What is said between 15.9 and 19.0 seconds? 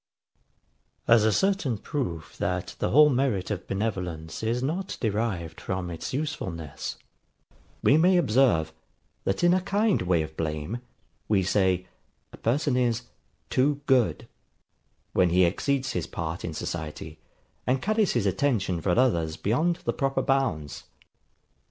his part in society, and carries his attention for